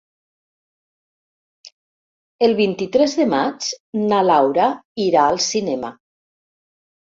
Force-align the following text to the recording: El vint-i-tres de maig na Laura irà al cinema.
El 2.47 2.57
vint-i-tres 2.61 3.15
de 3.21 3.27
maig 3.35 3.69
na 4.09 4.25
Laura 4.33 4.67
irà 5.07 5.29
al 5.29 5.41
cinema. 5.53 5.95